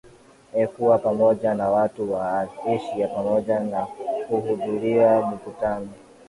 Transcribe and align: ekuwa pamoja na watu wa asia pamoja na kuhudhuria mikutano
ekuwa 0.61 0.97
pamoja 0.97 1.53
na 1.53 1.69
watu 1.69 2.13
wa 2.13 2.49
asia 2.65 3.07
pamoja 3.07 3.59
na 3.59 3.85
kuhudhuria 4.27 5.27
mikutano 5.31 5.89